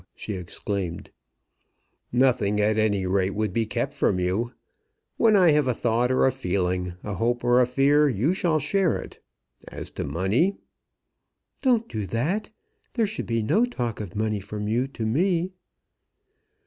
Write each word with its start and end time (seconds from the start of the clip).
she 0.15 0.33
exclaimed. 0.33 1.11
"Nothing, 2.11 2.59
at 2.59 2.79
any 2.79 3.05
rate, 3.05 3.35
would 3.35 3.53
be 3.53 3.67
kept 3.67 3.93
from 3.93 4.19
you. 4.19 4.51
When 5.17 5.35
I 5.35 5.51
have 5.51 5.67
a 5.67 5.75
thought 5.75 6.11
or 6.11 6.25
a 6.25 6.31
feeling, 6.31 6.95
a 7.03 7.13
hope 7.13 7.43
or 7.43 7.61
a 7.61 7.67
fear, 7.67 8.09
you 8.09 8.33
shall 8.33 8.57
share 8.57 8.99
it. 8.99 9.23
As 9.67 9.91
to 9.91 10.03
money" 10.03 10.57
"Don't 11.61 11.87
do 11.87 12.07
that. 12.07 12.49
There 12.95 13.05
should 13.05 13.27
be 13.27 13.43
no 13.43 13.63
talk 13.63 13.99
of 14.01 14.15
money 14.15 14.39
from 14.39 14.67
you 14.67 14.87
to 14.87 15.05
me." 15.05 15.51